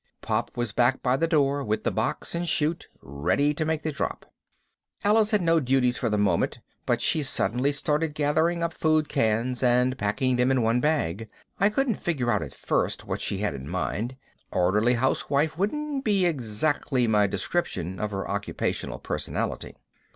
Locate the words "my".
17.05-17.27